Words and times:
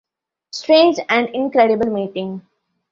Strange 0.51 0.99
and 1.09 1.29
incredible 1.29 1.85
meeting! 1.91 2.41